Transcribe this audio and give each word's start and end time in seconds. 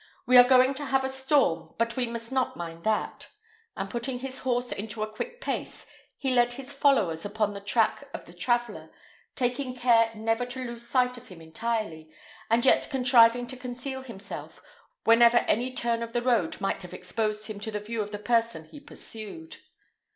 "We 0.25 0.35
are 0.37 0.43
going 0.43 0.73
to 0.73 0.85
have 0.85 1.03
a 1.03 1.09
storm, 1.09 1.75
but 1.77 1.95
we 1.95 2.07
must 2.07 2.31
not 2.31 2.57
mind 2.57 2.83
that;" 2.85 3.27
and 3.77 3.87
putting 3.87 4.17
his 4.17 4.39
horse 4.39 4.71
into 4.71 5.03
a 5.03 5.07
quick 5.13 5.39
pace, 5.39 5.85
he 6.17 6.33
led 6.33 6.53
his 6.53 6.73
followers 6.73 7.23
upon 7.23 7.53
the 7.53 7.61
track 7.61 8.09
of 8.11 8.25
the 8.25 8.33
traveller, 8.33 8.89
taking 9.35 9.75
care 9.75 10.11
never 10.15 10.43
to 10.43 10.65
lose 10.65 10.87
sight 10.87 11.19
of 11.19 11.27
him 11.27 11.39
entirely, 11.39 12.09
and 12.49 12.65
yet 12.65 12.87
contriving 12.89 13.45
to 13.45 13.55
conceal 13.55 14.01
himself, 14.01 14.63
whenever 15.03 15.37
any 15.47 15.71
turn 15.71 16.01
of 16.01 16.13
the 16.13 16.21
road 16.23 16.59
might 16.59 16.81
have 16.81 16.95
exposed 16.95 17.45
him 17.45 17.59
to 17.59 17.69
the 17.69 17.79
view 17.79 18.01
of 18.01 18.09
the 18.09 18.17
person 18.17 18.63
he 18.65 18.79
pursued. 18.79 19.57